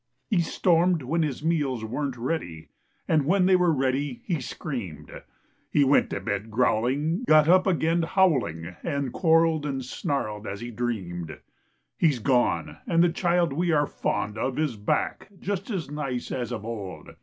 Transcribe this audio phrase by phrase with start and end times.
[0.31, 2.69] He stormed when his meals weren't ready,
[3.07, 5.21] And when they were ready, he screamed.
[5.69, 10.71] He went to bed growling, got up again howling And quarreled and snarled as he
[10.71, 11.37] dreamed.
[11.99, 16.51] He's gone, and the child we are fond of Is back, just as nice as
[16.51, 17.09] of old.